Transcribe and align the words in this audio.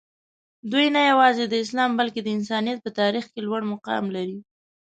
دوي 0.71 0.87
نه 0.95 1.01
یوازې 1.11 1.43
د 1.47 1.53
اسلام 1.63 1.91
بلکې 1.99 2.19
د 2.23 2.27
انسانیت 2.37 2.79
په 2.81 2.89
تاریخ 2.99 3.25
کې 3.33 3.39
لوړ 3.47 3.61
مقام 3.73 4.03
لري. 4.15 4.37